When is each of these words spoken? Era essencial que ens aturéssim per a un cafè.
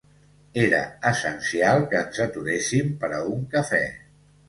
Era 0.61 0.79
essencial 1.09 1.87
que 1.93 2.01
ens 2.01 2.25
aturéssim 2.27 2.93
per 3.05 3.15
a 3.19 3.25
un 3.39 3.49
cafè. 3.57 3.87